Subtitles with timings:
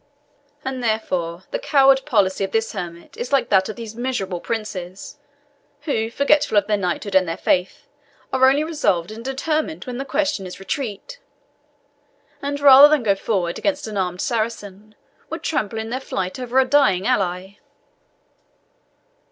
[0.65, 5.19] "And, therefore, the coward policy of this hermit is like that of these miserable princes,
[5.81, 7.87] who, forgetful of their knighthood and their faith,
[8.33, 11.19] are only resolved and determined when the question is retreat,
[12.41, 14.95] and rather than go forward against an armed Saracen,
[15.29, 17.57] would trample in their flight over a dying ally!"